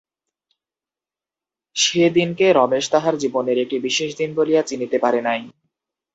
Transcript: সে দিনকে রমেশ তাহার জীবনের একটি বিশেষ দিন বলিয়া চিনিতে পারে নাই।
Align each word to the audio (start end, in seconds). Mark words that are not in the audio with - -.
সে 1.75 2.03
দিনকে 2.09 2.45
রমেশ 2.51 2.85
তাহার 2.91 3.15
জীবনের 3.17 3.57
একটি 3.57 3.77
বিশেষ 3.79 4.09
দিন 4.17 4.29
বলিয়া 4.35 4.61
চিনিতে 4.61 4.97
পারে 4.99 5.19
নাই। 5.21 5.41